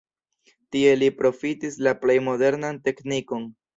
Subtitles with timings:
[0.75, 3.47] Tie li profitis la plej modernan teknikon.